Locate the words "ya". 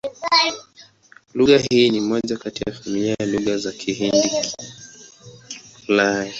2.67-2.73, 3.19-3.25